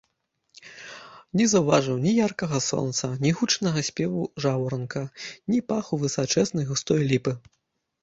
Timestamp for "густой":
6.75-7.11